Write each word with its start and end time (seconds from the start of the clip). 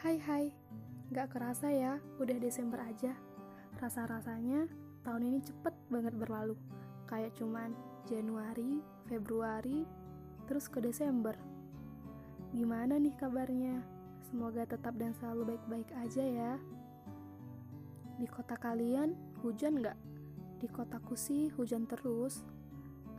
Hai 0.00 0.16
hai, 0.16 0.48
gak 1.12 1.36
kerasa 1.36 1.68
ya, 1.68 2.00
udah 2.16 2.40
Desember 2.40 2.80
aja. 2.80 3.12
Rasa-rasanya 3.84 4.64
tahun 5.04 5.28
ini 5.28 5.44
cepet 5.44 5.76
banget 5.92 6.16
berlalu. 6.16 6.56
Kayak 7.04 7.36
cuman 7.36 7.76
Januari, 8.08 8.80
Februari, 9.12 9.84
terus 10.48 10.72
ke 10.72 10.80
Desember. 10.80 11.36
Gimana 12.56 12.96
nih 12.96 13.12
kabarnya? 13.12 13.84
Semoga 14.24 14.64
tetap 14.64 14.96
dan 14.96 15.12
selalu 15.20 15.52
baik-baik 15.52 15.92
aja 15.92 16.24
ya. 16.24 16.52
Di 18.16 18.24
kota 18.24 18.56
kalian 18.56 19.12
hujan 19.44 19.84
gak? 19.84 20.00
Di 20.64 20.68
kotaku 20.72 21.12
sih 21.12 21.52
hujan 21.60 21.84
terus. 21.84 22.40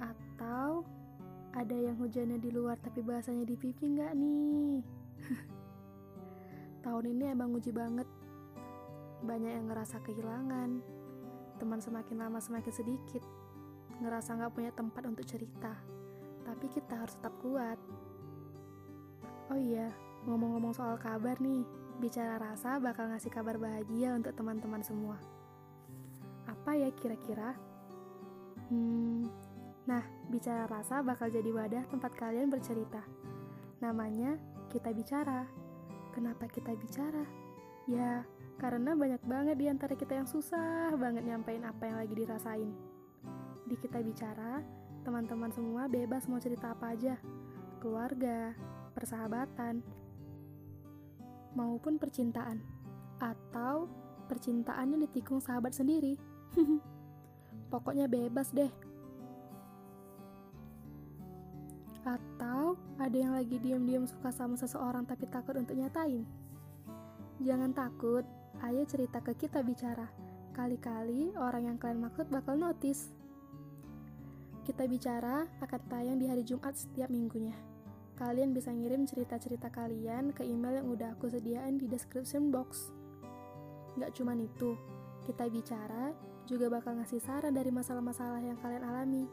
Atau 0.01 0.89
ada 1.53 1.77
yang 1.77 2.01
hujannya 2.01 2.41
di 2.41 2.49
luar 2.49 2.81
tapi 2.81 3.05
bahasanya 3.05 3.45
di 3.45 3.53
pipi 3.53 3.85
nggak 3.85 4.17
nih? 4.17 4.81
Tahun 6.81 7.05
ini 7.05 7.29
emang 7.29 7.53
uji 7.53 7.69
banget. 7.69 8.09
Banyak 9.21 9.51
yang 9.53 9.65
ngerasa 9.69 10.01
kehilangan. 10.01 10.81
Teman 11.61 11.77
semakin 11.77 12.17
lama 12.17 12.41
semakin 12.41 12.73
sedikit. 12.73 13.21
Ngerasa 14.01 14.33
nggak 14.33 14.53
punya 14.57 14.71
tempat 14.73 15.05
untuk 15.05 15.21
cerita. 15.29 15.77
Tapi 16.41 16.65
kita 16.73 16.97
harus 16.97 17.13
tetap 17.21 17.37
kuat. 17.37 17.77
Oh 19.53 19.59
iya, 19.61 19.93
ngomong-ngomong 20.25 20.73
soal 20.73 20.97
kabar 20.97 21.37
nih. 21.37 21.61
Bicara 22.01 22.41
rasa 22.41 22.81
bakal 22.81 23.13
ngasih 23.13 23.29
kabar 23.29 23.61
bahagia 23.61 24.17
untuk 24.17 24.33
teman-teman 24.33 24.81
semua. 24.81 25.21
Apa 26.49 26.73
ya 26.73 26.89
kira-kira? 26.97 27.53
Hmm, 28.73 29.29
nah, 29.85 30.01
bicara 30.33 30.65
rasa 30.65 31.05
bakal 31.05 31.29
jadi 31.29 31.53
wadah 31.53 31.85
tempat 31.93 32.17
kalian 32.17 32.49
bercerita. 32.49 33.05
Namanya 33.85 34.41
Kita 34.71 34.95
Bicara. 34.95 35.70
Kenapa 36.11 36.47
kita 36.51 36.75
bicara? 36.75 37.23
Ya, 37.87 38.27
karena 38.59 38.93
banyak 38.93 39.23
banget 39.25 39.55
di 39.57 39.65
antara 39.71 39.95
kita 39.95 40.19
yang 40.19 40.27
susah 40.27 40.93
banget 40.99 41.23
nyampein 41.25 41.63
apa 41.63 41.87
yang 41.87 41.97
lagi 41.97 42.13
dirasain. 42.13 42.69
Di 43.65 43.75
kita 43.79 44.03
bicara, 44.03 44.59
teman-teman 45.07 45.49
semua 45.55 45.87
bebas 45.87 46.27
mau 46.27 46.37
cerita 46.37 46.75
apa 46.75 46.93
aja. 46.93 47.15
Keluarga, 47.79 48.53
persahabatan, 48.93 49.81
maupun 51.55 51.95
percintaan. 51.95 52.59
Atau 53.17 53.87
percintaan 54.27 54.93
yang 54.95 55.01
ditikung 55.07 55.39
sahabat 55.39 55.71
sendiri. 55.71 56.19
Pokoknya 57.71 58.11
bebas 58.11 58.51
deh. 58.51 58.90
Atau 62.01 62.81
ada 62.97 63.13
yang 63.13 63.37
lagi 63.37 63.61
diam-diam 63.61 64.09
suka 64.09 64.33
sama 64.33 64.57
seseorang 64.57 65.05
tapi 65.05 65.29
takut 65.29 65.53
untuk 65.53 65.77
nyatain? 65.77 66.25
Jangan 67.41 67.73
takut, 67.73 68.25
ayo 68.65 68.81
cerita 68.85 69.21
ke 69.21 69.33
kita 69.37 69.61
bicara. 69.61 70.09
Kali-kali 70.53 71.33
orang 71.37 71.73
yang 71.73 71.77
kalian 71.77 72.05
maksud 72.05 72.29
bakal 72.29 72.57
notice. 72.57 73.13
Kita 74.61 74.85
bicara 74.85 75.49
akan 75.61 75.81
tayang 75.89 76.17
di 76.21 76.29
hari 76.29 76.45
Jumat 76.45 76.77
setiap 76.77 77.09
minggunya. 77.09 77.57
Kalian 78.13 78.53
bisa 78.53 78.69
ngirim 78.69 79.09
cerita-cerita 79.09 79.73
kalian 79.73 80.29
ke 80.29 80.45
email 80.45 80.85
yang 80.85 80.87
udah 80.93 81.17
aku 81.17 81.33
sediain 81.33 81.81
di 81.81 81.89
description 81.89 82.53
box. 82.53 82.93
Gak 83.97 84.13
cuman 84.13 84.45
itu, 84.45 84.77
kita 85.25 85.49
bicara 85.49 86.13
juga 86.45 86.69
bakal 86.69 87.01
ngasih 87.01 87.21
saran 87.21 87.53
dari 87.53 87.73
masalah-masalah 87.73 88.41
yang 88.45 88.57
kalian 88.61 88.85
alami. 88.85 89.25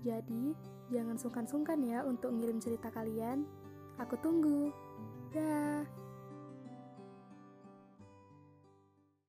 Jadi, 0.00 0.56
jangan 0.88 1.16
sungkan-sungkan 1.20 1.80
ya 1.84 2.02
untuk 2.04 2.32
ngirim 2.32 2.56
cerita 2.58 2.88
kalian. 2.88 3.44
Aku 4.00 4.16
tunggu. 4.20 4.72
Dah. 5.30 5.84